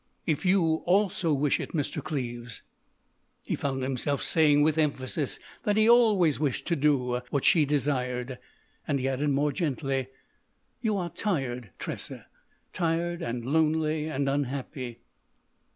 [0.25, 2.03] "If you, also, wish it, Mr.
[2.03, 2.63] Cleves."
[3.43, 8.39] He found himself saying with emphasis that he always wished to do what she desired.
[8.87, 10.07] And he added, more gently:
[10.81, 15.01] "You are tired, Tressa—tired and lonely and unhappy."